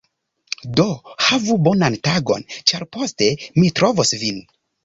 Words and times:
Do, 0.79 0.85
havu 1.25 1.57
bonan 1.69 1.97
tagon, 2.09 2.47
ĉar 2.73 2.89
poste 2.97 3.31
mi 3.61 3.71
trovos 3.83 4.17
vin. 4.25 4.43